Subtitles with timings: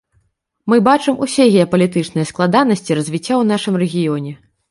[0.71, 4.31] Мы бачым усе геапалітычныя складанасці развіцця ў нашым рэгіёне.